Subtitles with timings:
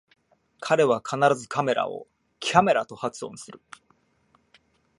[0.61, 2.07] 彼は必ずカメラを
[2.39, 3.61] キャメラと発音する